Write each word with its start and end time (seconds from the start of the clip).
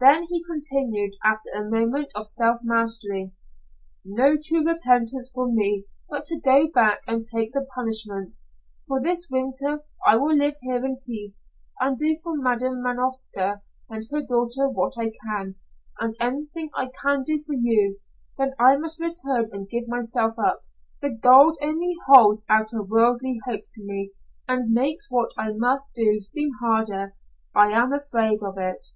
Then 0.00 0.24
he 0.24 0.42
continued, 0.42 1.12
after 1.24 1.48
a 1.54 1.70
moment 1.70 2.10
of 2.16 2.26
self 2.28 2.58
mastery: 2.64 3.30
"No 4.04 4.36
true 4.36 4.66
repentance 4.66 5.30
for 5.32 5.52
me 5.52 5.86
but 6.10 6.26
to 6.26 6.40
go 6.40 6.66
back 6.66 7.02
and 7.06 7.24
take 7.24 7.52
the 7.52 7.64
punishment. 7.72 8.34
For 8.88 9.00
this 9.00 9.28
winter 9.30 9.84
I 10.04 10.16
will 10.16 10.34
live 10.36 10.56
here 10.62 10.84
in 10.84 10.98
peace, 11.06 11.46
and 11.78 11.96
do 11.96 12.16
for 12.24 12.36
Madam 12.36 12.82
Manovska 12.82 13.62
and 13.88 14.02
her 14.10 14.20
daughter 14.26 14.68
what 14.68 14.94
I 14.98 15.12
can, 15.28 15.54
and 16.00 16.16
anything 16.18 16.70
I 16.74 16.90
can 17.00 17.22
do 17.22 17.38
for 17.38 17.54
you, 17.54 18.00
then 18.36 18.54
I 18.58 18.76
must 18.78 18.98
return 18.98 19.48
and 19.52 19.68
give 19.70 19.86
myself 19.86 20.34
up. 20.44 20.64
The 21.00 21.10
gold 21.10 21.56
only 21.62 21.94
holds 22.08 22.44
out 22.48 22.72
a 22.72 22.82
worldly 22.82 23.38
hope 23.44 23.66
to 23.74 23.84
me, 23.84 24.10
and 24.48 24.72
makes 24.72 25.08
what 25.08 25.30
I 25.38 25.52
must 25.52 25.94
do 25.94 26.20
seem 26.20 26.50
harder. 26.60 27.14
I 27.54 27.68
am 27.70 27.92
afraid 27.92 28.42
of 28.42 28.58
it." 28.58 28.88